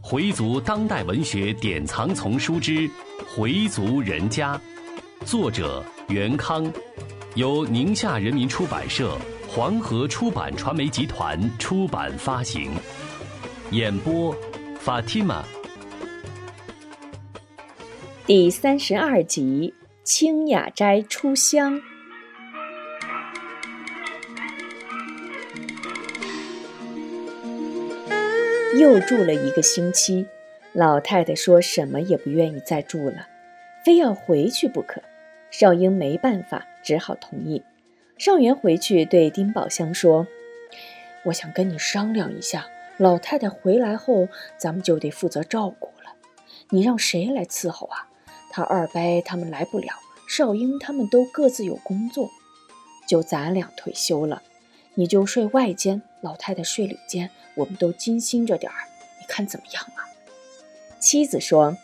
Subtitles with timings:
[0.00, 2.72] 回族当代文学典藏丛书之
[3.34, 4.56] 《回族人家》，
[5.26, 6.72] 作者袁康，
[7.34, 9.18] 由宁夏人民出版社、
[9.48, 12.70] 黄河出版传媒集团出版发行。
[13.72, 14.32] 演播
[14.84, 15.42] ：Fatima。
[18.24, 19.74] 第三十二集：
[20.04, 21.80] 清雅斋出乡。
[28.78, 30.26] 又住了一个星期，
[30.74, 33.26] 老太太说什么也不愿意再住了，
[33.82, 35.02] 非要回去不可。
[35.50, 37.62] 少英没办法，只好同意。
[38.18, 40.26] 少元回去对丁宝香说
[41.24, 42.66] ：“我想跟你商量一下，
[42.98, 44.28] 老太太回来后，
[44.58, 46.12] 咱们就得负责照顾了。
[46.68, 48.08] 你让谁来伺候啊？
[48.50, 49.88] 他二伯他们来不了，
[50.28, 52.28] 少英他们都各自有工作，
[53.08, 54.42] 就咱俩退休了。
[54.96, 58.84] 你就睡外间，老太太睡里间。”我们都精心着点儿，
[59.18, 60.04] 你看怎么样啊？
[61.00, 61.78] 妻子说：“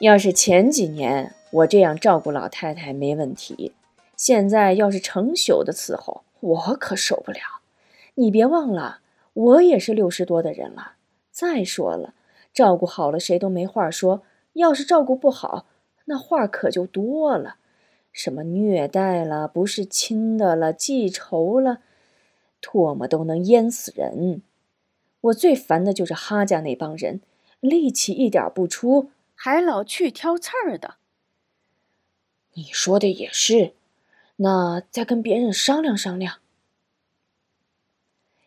[0.00, 3.74] 要是前几年我这样照顾老太太没问题，
[4.16, 7.40] 现在要是成宿的伺候，我可受不了。
[8.14, 9.00] 你别忘了，
[9.34, 10.92] 我也是六十多的人了。
[11.30, 12.14] 再说了，
[12.54, 14.22] 照顾好了谁都没话说；
[14.54, 15.66] 要是照顾不好，
[16.06, 17.56] 那话可就多了，
[18.18, 21.82] 什么虐待了、不是亲的了、记仇了。”
[22.60, 24.42] 唾沫都能淹死人！
[25.20, 27.20] 我最烦的就是哈家那帮人，
[27.60, 30.96] 力气一点不出，还老去挑刺儿的。
[32.54, 33.74] 你说的也是，
[34.38, 36.38] 那再跟别人商量商量。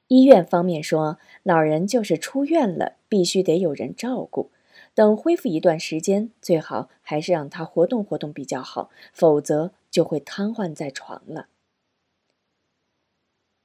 [0.10, 4.52] 医院方面说，老人就是出院了，必须得有人照顾。
[4.94, 11.48] 等恢复一段时间，最好还是让他活动活动比较好，否则就会瘫痪在床了。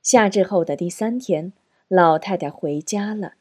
[0.03, 1.53] 夏至后的第三天，
[1.89, 3.35] 老太太回家了。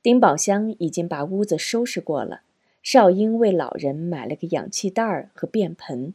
[0.00, 2.42] 丁宝香已经把屋子收拾过了。
[2.82, 6.12] 少英为老人买了个氧气袋儿和便盆。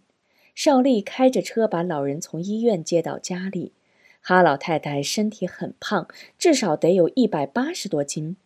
[0.54, 3.74] 少丽开着车把老人从医院接到家里。
[4.22, 8.38] 哈老太太身体很胖，至少得有一百八十多斤。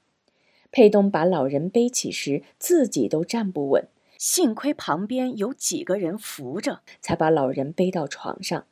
[0.73, 8.65] 佩东把老人背起时，自己都站不稳，幸亏旁边有几个人扶着，才把老人背到床上。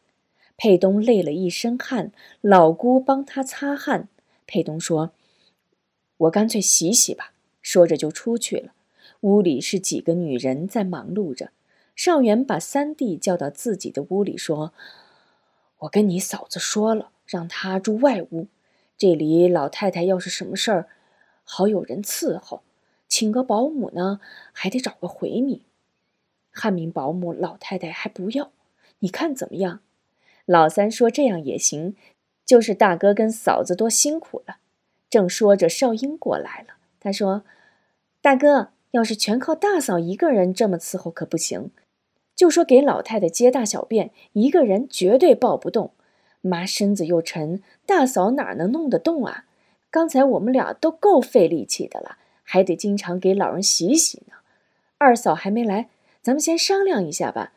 [0.57, 2.11] 佩东累了一身汗，
[2.41, 4.09] 老姑帮他擦汗。
[4.47, 5.11] 佩东说
[6.17, 8.73] ：“我干脆洗洗吧。”说着就出去了。
[9.19, 11.51] 屋里是几个女人在忙碌着。
[11.95, 14.73] 少元把三弟叫到自己的屋里说
[15.81, 18.47] ：“我跟你嫂子说了，让她住外屋。
[18.97, 20.87] 这里老太太要是什么事儿，
[21.43, 22.61] 好有人伺候。
[23.07, 24.21] 请个保姆呢，
[24.53, 25.61] 还得找个回民。
[26.49, 28.51] 汉民保姆老太太还不要，
[28.99, 29.81] 你看怎么样？”
[30.45, 31.95] 老三说：“这样也行，
[32.45, 34.57] 就是大哥跟嫂子多辛苦了。”
[35.09, 36.75] 正说着，少英过来了。
[37.01, 37.43] 他说
[38.21, 41.71] ：“大哥，要是全靠大嫂一个人这么伺候可不行。
[42.33, 45.91] 就说给老太太接大小便，一个人绝对抱不动。
[46.39, 49.45] 妈身子又沉，大嫂哪能弄得动啊？
[49.91, 54.37] 刚才我们俩都够费力气的了，还得经常给老人洗洗呢。
[54.97, 55.89] 二嫂还没来，
[56.23, 57.53] 咱们先商量一下吧。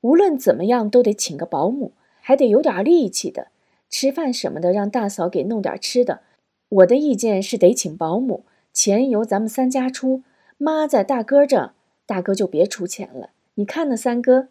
[0.00, 1.92] 无论怎么样，都得请个保姆。”
[2.26, 3.52] 还得有点力气的，
[3.88, 6.22] 吃饭什么的让大嫂给弄点吃的。
[6.68, 10.24] 我的意见是得请保姆，钱由咱们三家出。
[10.58, 11.70] 妈在大哥这，
[12.04, 13.30] 大哥就别出钱了。
[13.54, 14.48] 你看呢，三哥？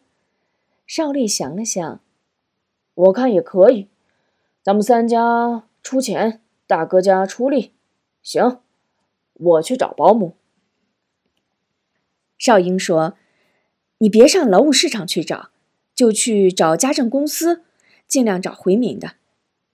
[0.88, 2.00] 少丽想了想，
[2.94, 3.90] 我看也可以，
[4.64, 7.74] 咱们三家出钱，大哥家出力。
[8.22, 8.60] 行，
[9.34, 10.36] 我去找保姆。
[12.38, 13.16] 少英说
[14.00, 15.50] ：“你别上劳务市场去找。”
[15.96, 17.64] 就去找家政公司，
[18.06, 19.14] 尽量找回民的，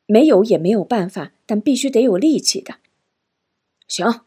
[0.06, 2.76] 没有也没有办法，但必须得有力气的。
[3.88, 4.22] 行，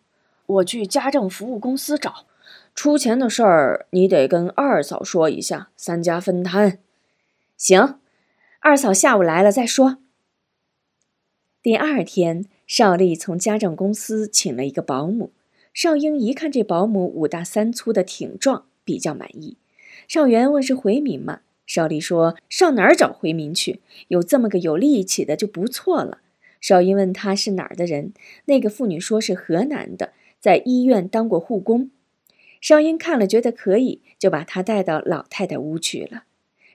[0.44, 2.26] 我去家政服务公司找，
[2.74, 6.80] 出钱的事儿你得跟二嫂说一下，三家分摊。
[7.56, 8.00] 行，
[8.58, 9.98] 二嫂下午来了再说。
[11.64, 15.32] 第二天，邵丽从家政公司请了一个保姆，
[15.72, 19.56] 邵英一看这保姆五大三粗的挺壮，比较满意。
[20.06, 21.40] 邵元问是回民吗？
[21.64, 23.80] 少丽说：“上哪儿找回民去？
[24.08, 26.18] 有这么个有力气的就不错了。”
[26.60, 28.12] 少英问他是哪儿的人，
[28.44, 31.90] 那个妇女说是河南的，在医院当过护工。
[32.60, 36.24] 少英看了觉得可以，就把她带到老太太屋去了。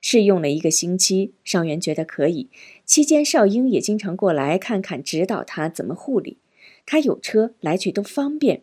[0.02, 2.50] 试用了一个星期，少元觉得可以。
[2.86, 6.38] 期间，少英也经常过来看看，指导他怎么护理。
[6.86, 8.62] 他有车，来去都方便。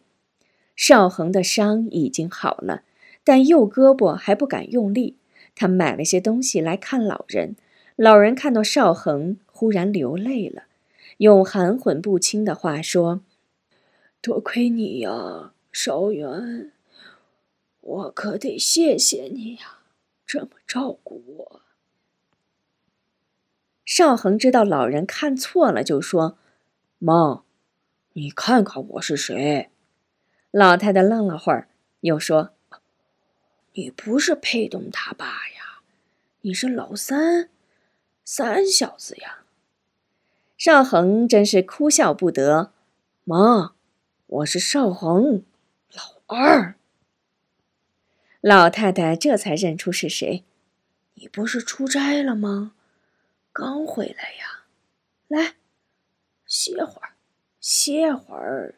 [0.75, 2.83] 少恒的伤已经好了，
[3.25, 5.17] 但右胳膊还不敢用力。
[5.55, 7.56] 他买了些东西来看老人，
[7.97, 10.65] 老人看到少恒，忽然流泪了，
[11.19, 13.23] 用含混不清的话说
[14.21, 16.73] ：“多亏你呀，邵元，
[17.81, 19.79] 我可得谢谢你呀，
[20.26, 21.62] 这么照顾我。
[23.84, 26.37] 邵恒知道老人看错了，就说
[26.99, 27.44] ：“妈，
[28.14, 29.70] 你看看我是谁？”
[30.50, 31.69] 老太太愣了会儿，
[32.00, 32.55] 又说
[33.75, 35.82] ：“你不是佩东他爸呀，
[36.40, 37.49] 你是老三，
[38.25, 39.44] 三小子呀。”
[40.58, 42.72] 邵恒真是哭笑不得。
[43.25, 43.75] 妈，
[44.26, 45.44] 我是邵恒，
[45.93, 46.75] 老二。
[48.48, 50.44] 老太太这才认出是谁。
[51.14, 52.75] 你不是出差了吗？
[53.52, 54.66] 刚回来呀。
[55.26, 55.54] 来，
[56.46, 57.16] 歇会儿，
[57.60, 58.76] 歇会儿。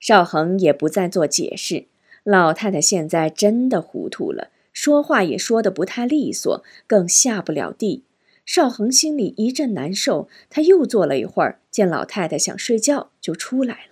[0.00, 1.84] 邵恒也不再做解释。
[2.24, 8.06] 老太太现在真的糊涂了，说话也说的不太利索，更下不了地。
[8.46, 13.84] 邵恒心里一阵难受，他又坐了一会儿，见老太太想睡觉，就出来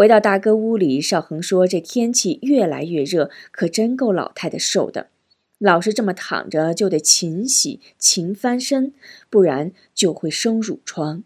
[0.00, 5.10] 回到大哥屋里，邵恒说：“这天气越来越热，可真够老太太受的。
[5.58, 8.94] 老是这么躺着，就得勤洗、勤翻身，
[9.28, 11.22] 不然就会生褥疮。”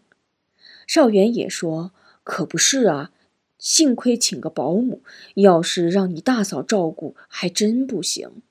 [0.85, 1.93] 邵元也说
[2.25, 3.11] ：“可不是啊，
[3.57, 5.01] 幸亏请个保姆，
[5.35, 8.41] 要是让你大嫂照顾，还真不行。”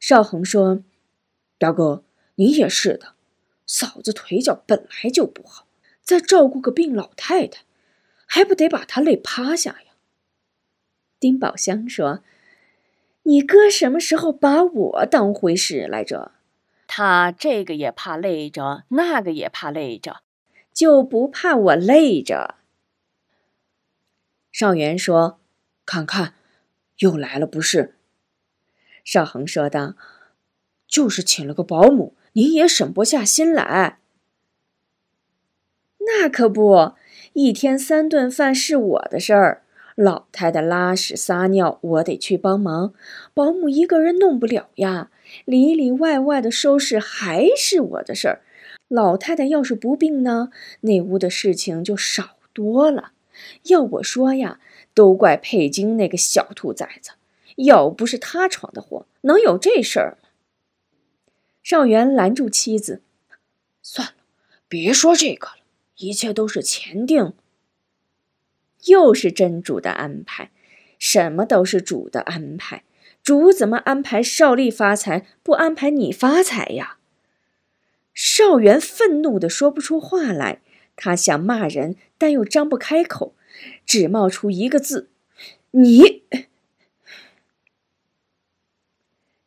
[0.00, 0.82] 邵恒说
[1.58, 2.02] ：“大哥。”
[2.34, 3.14] 你也是的，
[3.64, 5.68] 嫂子腿脚本来就不好，
[6.02, 7.60] 再照顾个病老太太，
[8.34, 9.92] 还不得把他累趴下呀？
[11.20, 12.24] 丁宝香说
[13.22, 16.32] ：“你哥什么时候把我当回事来着？
[16.88, 20.22] 他这个也怕累着，那个也怕累着，
[20.72, 22.56] 就不怕我累着？”
[24.50, 25.38] 邵元说
[25.86, 26.34] ：“看看，
[26.98, 27.94] 又来了不是？”
[29.04, 29.94] 邵恒说道
[30.88, 34.00] ：“就是请了个保姆。”你也省不下心来，
[36.00, 36.96] 那可不，
[37.34, 39.64] 一天三顿饭是我的事儿。
[39.96, 42.94] 老太太拉屎撒尿，我得去帮忙，
[43.32, 45.10] 保姆一个人弄不了呀。
[45.44, 48.42] 里里外外的收拾还是我的事儿。
[48.86, 50.50] 老太太要是不病呢，
[50.82, 53.12] 那屋的事情就少多了。
[53.64, 54.60] 要我说呀，
[54.94, 57.12] 都怪佩金那个小兔崽子，
[57.56, 60.18] 要不是他闯的祸，能有这事儿？
[61.64, 63.02] 邵元拦住妻子
[63.82, 64.14] ：“算了，
[64.68, 65.63] 别说这个了，
[65.96, 67.34] 一切都是前定。
[68.86, 70.50] 又是真主的安排，
[70.98, 72.84] 什么都是主的安排。
[73.22, 76.98] 主怎么安排邵丽发财，不安排你发财呀？”
[78.12, 80.60] 邵元愤怒的说不出话来，
[80.94, 83.34] 他想骂人，但又张不开口，
[83.86, 85.08] 只冒出一个字
[85.72, 86.22] ：“你。”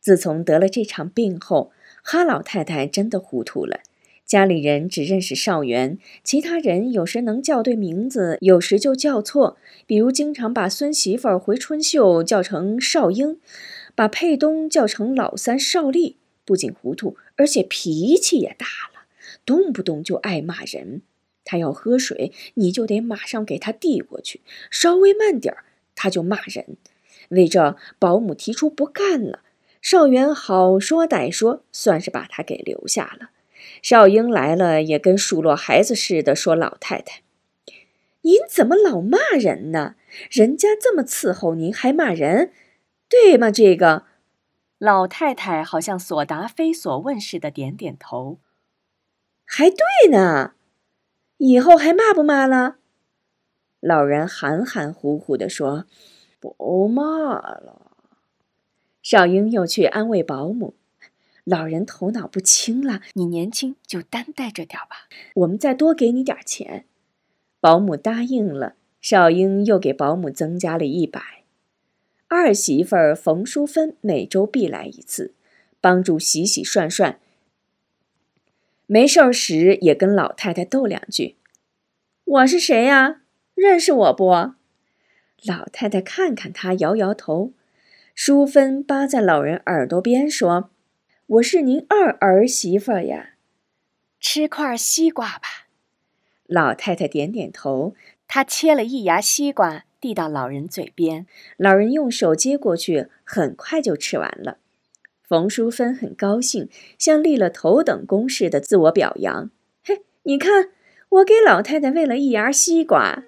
[0.00, 1.72] 自从得了这场病后，
[2.02, 3.80] 哈老太太真的糊涂了，
[4.28, 9.56] 家里人只认识邵元，其他人有时能叫对名字，有时就叫错。
[9.86, 13.40] 比如经常把孙媳妇回春秀叫成邵英，
[13.94, 16.16] 把佩东叫成老三邵丽。
[16.44, 19.06] 不仅糊涂，而且脾气也大了，
[19.46, 21.00] 动不动就爱骂人。
[21.46, 25.64] 他要喝水，你就得马上给他递过去，稍微慢点儿，
[25.94, 26.76] 他就骂人。
[27.30, 29.40] 为这，保姆提出不干了。
[29.80, 33.30] 邵元好说歹说，算是把他给留下了。
[33.82, 37.22] 邵英来了，也跟数落孩子似的说：“老太太，
[38.22, 39.96] 您怎么老骂人呢？
[40.30, 42.52] 人家这么伺候您，还骂人，
[43.08, 44.04] 对吗？”这个
[44.78, 48.38] 老太太好像所答非所问似的，点点头。
[49.44, 50.52] 还对呢，
[51.38, 52.76] 以后还骂不骂了？
[53.80, 55.86] 老人含含糊糊地说
[56.40, 57.96] ：“不骂了。”
[59.00, 60.74] 少英又去安慰保姆
[61.48, 66.84] ：“老人头脑不清了，你年轻就担待着点吧，我们再多给你点钱。”
[67.60, 68.74] 保姆答应了。
[69.00, 71.22] 少英又给保姆增加了一百。
[72.26, 75.34] 二媳妇冯淑芬每周必来一次，
[75.80, 77.20] 帮助洗洗涮涮。
[78.86, 81.36] 没事儿时也跟老太太逗两句
[82.24, 83.22] ：“我是谁呀？
[83.54, 84.30] 认识我不？”
[85.46, 87.52] 老太太看看他，摇摇头。
[88.16, 90.70] 淑芬扒在老人耳朵边说
[91.28, 93.34] ：“我是您二儿媳妇呀，
[94.18, 95.68] 吃块西瓜吧。”
[96.48, 97.94] 老太太点点头，
[98.26, 101.26] 她切了一牙西瓜递到老人嘴边，
[101.58, 104.56] 老人用手接过去，很快就吃完了。
[105.22, 109.50] 冯淑芬很高兴，像立了头等功似的自我表扬
[109.84, 110.70] ：“嘿，你看，
[111.10, 113.24] 我给老太太喂了一牙西瓜。”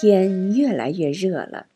[0.00, 1.66] 天越来越热了。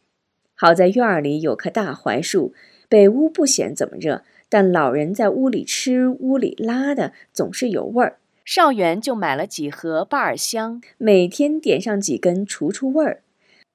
[0.55, 2.53] 好在院儿里有棵大槐树，
[2.89, 8.19] 北屋不显怎么热，但老人在屋里吃、屋里拉的总是有味儿。
[8.45, 13.23] 少元就买了几盒巴尔香，每天点上几根除除味儿。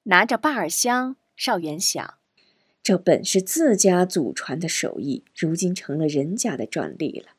[0.04, 2.14] 拿着巴尔香，少元想：
[2.82, 7.32] 这本是自家祖传的手艺，如今成了人家的专利了。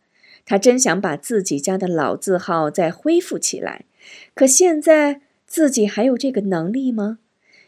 [0.43, 3.85] 他真想把自己家的老字号再恢复起来，
[4.33, 5.21] 可现在
[5.55, 7.19] 自己还有这个能力吗？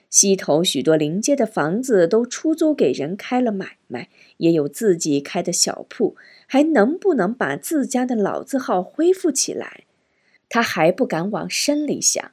[0.10, 6.18] 西头许多临街的房子都出租给人开了买卖，也有自己开的小铺，
[6.48, 9.86] 还能不能把自家的老字号恢复起来？
[10.50, 12.32] 他还不敢往深里想。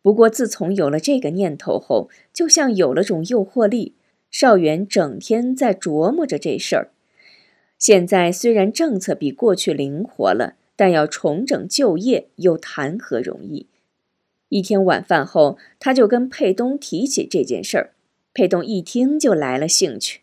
[0.00, 3.92] 不过自从有了这个念头后，就像有了种诱惑力，
[4.30, 6.90] 少元整天在琢磨着这事儿。
[7.78, 13.66] 现在虽然政策比过去灵活了，但要重整就业又谈何容易？
[14.48, 17.94] 一天晚饭后，他就跟佩东提起这件事儿。
[18.32, 20.20] 佩东一听就来了兴趣：“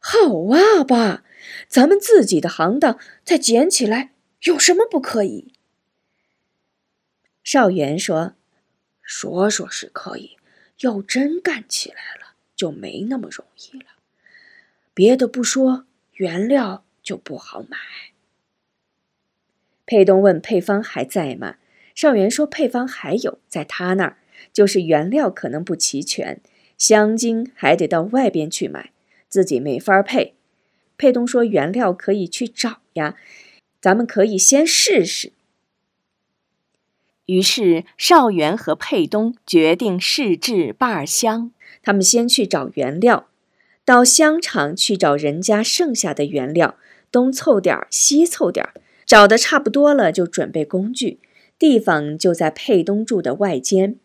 [0.00, 0.18] 好
[0.50, 1.24] 啊，爸，
[1.68, 5.52] 咱们自己的行当再捡起来，有什么不可以？”
[7.44, 8.34] 少元说
[9.02, 10.36] ：“说说是可以，
[10.80, 13.86] 要真干起来了，就没那么容易了。
[14.94, 17.78] 别的不说，原料就不好买。”
[19.84, 21.56] 佩东问配方还在吗？
[22.02, 24.16] 少元说：“配方还有，在他那儿，
[24.52, 26.40] 就是原料可能不齐全，
[26.76, 28.90] 香精还得到外边去买，
[29.28, 30.34] 自己没法配。”
[30.98, 33.14] 佩东说：“原料可以去找呀，
[33.80, 35.30] 咱们可以先试试。”
[37.26, 41.52] 于是少元和佩东决定试制巴尔香。
[41.84, 43.28] 他们先去找原料，
[43.84, 46.76] 到香厂去找人家剩下的原料，
[47.12, 48.74] 东凑点儿，西凑点儿，
[49.06, 51.20] 找的差不多了，就准备工具。
[51.58, 53.96] 地方就在佩东住的外间，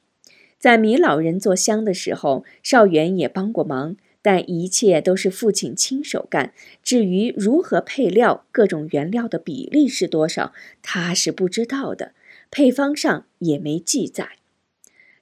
[0.60, 6.54] 在米老人做香的时候，少元也帮过忙，但一切都是父亲亲手干。
[6.84, 12.14] 至于如何配料、各种原料的比例是多少，他是不知道的，
[12.52, 14.38] 配方上也没记载。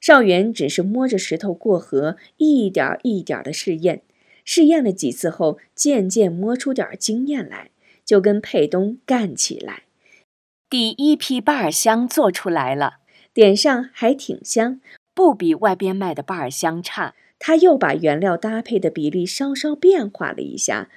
[0.01, 4.01] 少元只是摸着石头过河，一点一点的试验。
[4.43, 7.71] 试验了几次后，渐渐摸出点经验来，
[8.05, 9.84] 就跟佩东干起来。
[10.69, 12.97] 第一批巴尔香做出来了，
[13.33, 14.81] 点上还挺香，
[15.13, 17.13] 不比外边卖的巴尔香差。
[17.37, 20.89] 他又把原料搭配的比例稍稍变化了一下，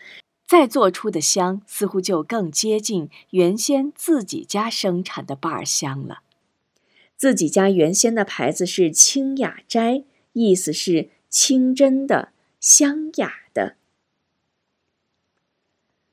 [0.47, 6.21] 再做出的香似乎就更接近原先自己家生产的巴尔香了。
[7.17, 13.75] 自己家原先的牌子是清雅斋，意思是清真的、香雅的。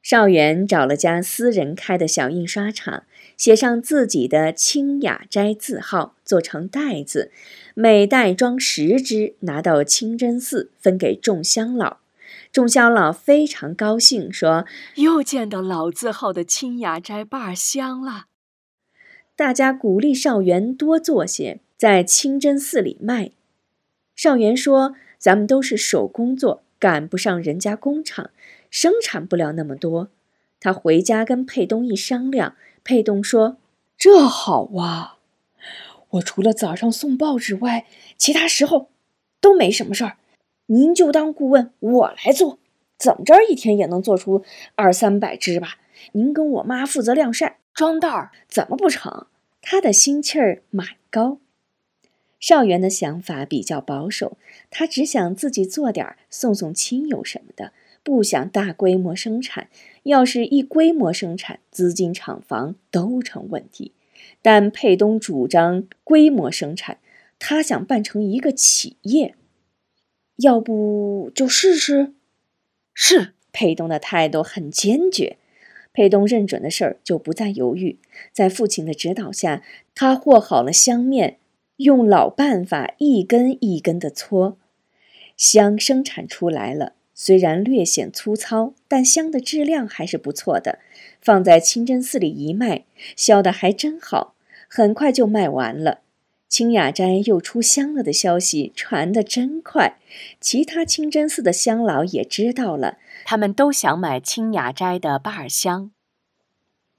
[0.01, 3.05] 少元找了家私人开的小印刷厂，
[3.37, 7.31] 写上自己的“清雅斋”字号，做成袋子，
[7.73, 11.97] 每袋装十支，拿到清真寺分给众香老。
[12.51, 14.65] 众香老非常高兴，说
[14.95, 18.25] ：“又见到老字号的清雅斋把香了。”
[19.35, 23.31] 大家鼓励少元多做些，在清真寺里卖。
[24.15, 28.29] 少元说：“咱们都是手工做，赶不上人家工厂。”
[28.71, 30.09] 生产不了那么多，
[30.59, 33.57] 他回家跟佩东一商量，佩东说
[33.97, 35.17] ：“这好啊，
[36.11, 38.91] 我除了早上送报纸外，其他时候
[39.41, 40.17] 都没什么事儿。
[40.67, 42.59] 您就当顾问，我来做，
[42.99, 45.79] 怎么着一天也能做出二三百只吧。
[46.11, 49.25] 您跟我妈负责晾晒、装袋儿，怎么不成？”
[49.67, 51.39] 他的心气儿蛮高。
[52.39, 54.37] 少元的想法比较保守，
[54.69, 57.73] 他只想自己做点，送送亲友什么的。
[58.03, 59.69] 不想大规模生产，
[60.05, 63.91] 要是一规模生产，资金、厂房都成问题。
[64.43, 66.99] 但佩东主张规模生产，
[67.39, 69.33] 他想办成一个企业。
[70.37, 72.13] 要不就试试？
[72.93, 73.33] 是。
[73.51, 75.37] 佩东的态度很坚决。
[75.91, 77.97] 佩东认准的事儿就不再犹豫。
[78.31, 79.63] 在父亲的指导下，
[79.95, 81.39] 他和好了香面，
[81.77, 84.57] 用老办法一根一根的搓，
[85.35, 86.93] 香生产出来了。
[87.15, 90.79] 虽然略显粗糙，但香的质量还是不错的。
[91.21, 92.83] 放在清真寺里一卖，
[93.15, 94.35] 销的还真好，
[94.67, 96.01] 很快就卖完了。
[96.47, 99.97] 清雅斋又出香了的消息传得真快，
[100.39, 105.91] 其他清真寺的香老也知道了，他们都想买清雅斋的巴尔香。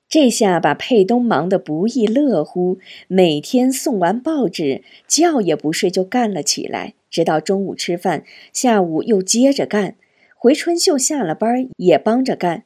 [0.08, 9.96] 这下把佩东忙得不亦乐乎，每天送完报纸，觉也不睡就干了起来，直到中午吃饭，下午又接着干。
[10.38, 12.64] 回春秀下了班也帮着干，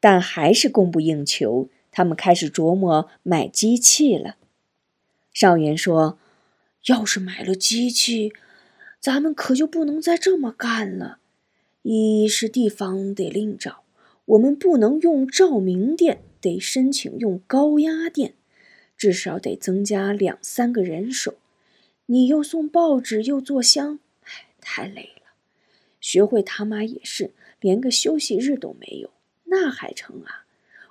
[0.00, 1.68] 但还是供不应求。
[1.92, 4.36] 他们开始琢磨买机器了。
[5.32, 6.18] 少元说
[6.88, 8.32] ：“要是买了机器，
[8.98, 11.18] 咱们可就不能再这么干了。
[11.82, 13.82] 一是地方得另找，
[14.24, 18.32] 我们不能用照明电，得申请用高压电，
[18.96, 21.34] 至少得增加两三个人手。
[22.06, 25.21] 你又送报纸又做香，唉，太累了。
[26.02, 29.08] 学会他妈也是，连个休息日都没有，
[29.44, 30.44] 那还成啊？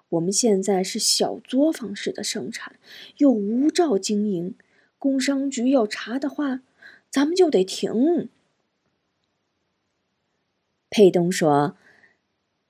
[0.09, 2.77] 我们现在是小作坊式的生产，
[3.17, 4.55] 又无照经营，
[4.97, 6.61] 工商局要查的话，
[7.09, 8.29] 咱们就得停。
[10.89, 11.77] 佩东说：“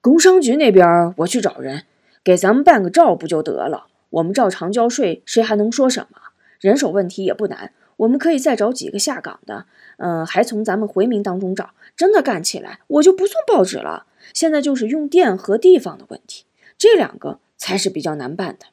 [0.02, 1.86] 工商局那边我去找人，
[2.24, 3.88] 给咱们办个照不就得了？
[4.10, 6.20] 我们照常交税，谁还能说什么？
[6.60, 9.66] 人手问题也不难，我们可以再找几个下岗的，
[9.98, 11.76] 嗯，还从咱们回民当中找。
[11.96, 14.08] 真的干起来，我就不送报纸了。
[14.34, 16.46] 现在就是用电和地方的问题。”
[16.80, 18.68] 这两个才是比较难办的。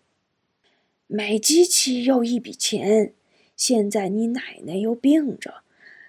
[1.07, 3.13] 买机器要一笔钱，
[3.55, 5.57] 现在你奶奶又病着，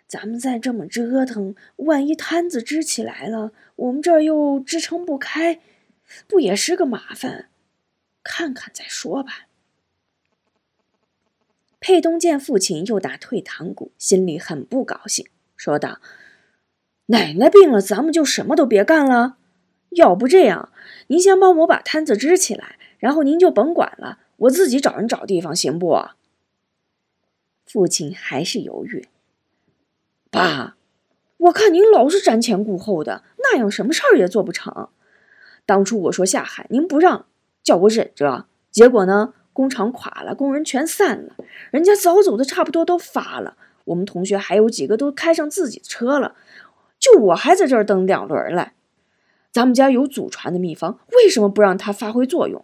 [0.08, 5.60] 咱们再这么折腾，万一摊子支起来了，我们这儿又支撑不开，
[6.26, 7.50] 不也是个麻烦？
[8.24, 9.49] 看看再说吧。
[11.80, 16.00] 佩东见父亲又打退堂鼓，心里很不高兴，说道
[17.08, 19.38] ：“奶奶病了，咱们就什么都别干了。”
[19.92, 20.72] 要不这样，
[21.08, 26.00] 您先帮我把摊子支起来，然后您就甭管了，我自己找人找地方，行不？
[27.66, 29.08] 父亲还是犹豫。
[30.30, 30.76] 爸，
[31.38, 34.90] 我看您老是瞻前顾后的，那样什么事儿也做不成。
[35.66, 37.26] 当初我说下海，您不让，
[37.64, 41.34] 叫我忍着，结果呢，工厂垮了，工人全散了，
[41.70, 46.34] 人家早走的差不多都发了，我们同学还有几个都开上自己的车了，
[46.98, 48.72] 就我还在这儿蹬两轮来。
[49.52, 52.64] 咱们家有祖传的秘方，为什么不让它发挥作用？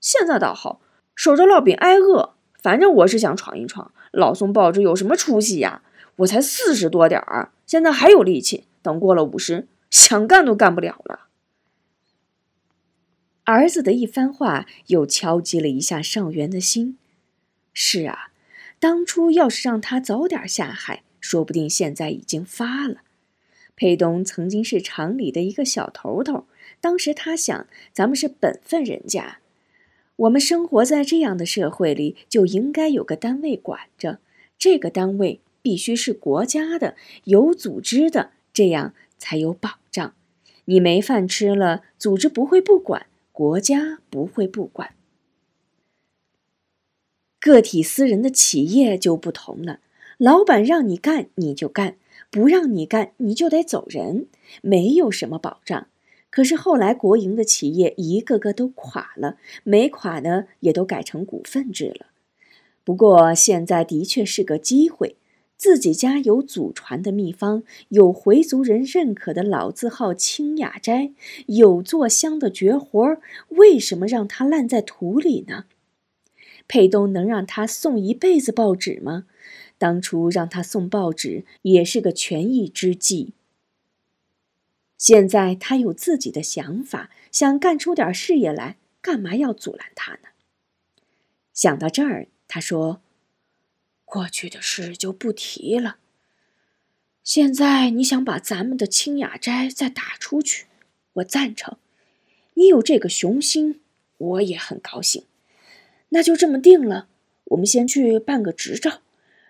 [0.00, 0.80] 现在倒好，
[1.14, 2.32] 守着烙饼挨饿。
[2.62, 5.82] 反正我是想闯一闯，老送报纸有什么出息呀？
[6.16, 8.64] 我才四十多点儿，现在还有力气。
[8.80, 11.26] 等过了五十，想干都干不了了。
[13.50, 16.96] 儿子的一番话又敲击了一下少元的心。
[17.72, 18.30] 是啊，
[18.78, 22.98] 当初要是让他早点下海，说不定现在已经发了。
[23.74, 26.46] 佩东曾经是厂里的一个小头头，
[26.80, 29.38] 当时他想，咱们是本分人家，
[30.14, 34.20] 我们生活在这样的社会里，就应该有个单位管着，
[34.58, 40.14] 这个单位必须是国家的，有组织的，这样才有保障。
[40.66, 44.94] 你没饭吃了，组织不会不管，国家不会不管。
[47.38, 49.80] 个体私人的企业就不同了，
[50.18, 51.96] 老板让你干，你就干。
[52.30, 54.26] 不让你干，你就得走人，
[54.62, 55.88] 没有什么保障。
[56.30, 62.06] 可是后来国营的企业一个个都垮了，没垮的也都改成股份制了。
[62.84, 65.16] 不过现在的确是个机会，
[65.60, 71.12] 自己家有祖传的秘方，有回族人认可的老字号清雅斋，
[71.48, 73.20] 有做香的绝活，
[73.50, 75.66] 为什么让他烂在土里呢？
[76.66, 79.26] 佩东能让他送一辈子报纸吗？
[79.76, 83.34] 当初让他送报纸也是个权宜之计。
[84.96, 90.28] 现在他有自己的想法，想干出点事业来，干嘛要阻拦他呢？
[91.52, 93.02] 想到这儿，他说
[94.10, 95.96] ：“过去的事就不提了。
[97.22, 100.66] 现在你想把咱们的清雅斋再打出去，
[101.14, 101.76] 我赞成。
[102.54, 103.80] 你有这个雄心，
[104.18, 105.22] 我也很高兴。
[106.08, 107.08] 那就这么定了。
[107.44, 109.00] 我们先去办个执照。”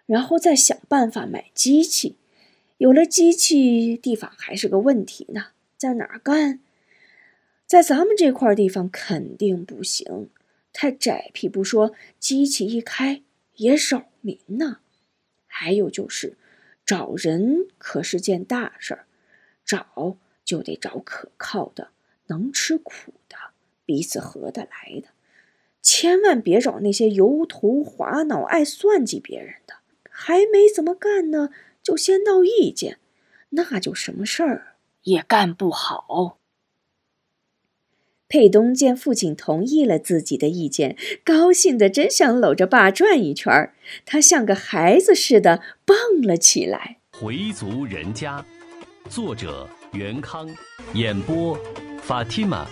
[0.06, 2.16] 然后再想办法买机器，
[2.78, 5.52] 有了机器，地方还是个问题呢。
[5.76, 6.58] 在哪儿干？
[7.64, 10.28] 在咱们这块地方肯定不行，
[10.72, 13.22] 太窄僻不说，机器一开
[13.54, 14.78] 也少民呢。
[15.46, 16.36] 还有就是
[16.86, 19.06] 找人可是件大事儿，
[19.64, 21.90] 找就得找可靠的、
[22.26, 23.36] 能吃苦的、
[23.84, 25.08] 彼此合得来的，
[25.82, 29.74] 千万别找那些油头滑脑、爱算计别人的。
[30.10, 31.50] 还没怎么干呢，
[31.82, 32.98] 就先闹意见，
[33.50, 36.39] 那就什么事儿也干不好。
[38.30, 43.74] 佩东见父亲同意了自己的意见，高兴的真想搂着爸转一圈儿，
[44.06, 46.98] 他像个孩子似的蹦了起来。
[47.10, 48.42] 回族人家，
[49.08, 50.48] 作者袁康，
[50.94, 51.58] 演播
[52.00, 52.66] 法蒂玛。